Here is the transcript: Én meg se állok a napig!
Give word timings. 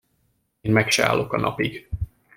Én 0.61 0.71
meg 0.71 0.89
se 0.89 1.05
állok 1.07 1.33
a 1.33 1.37
napig! 1.39 1.89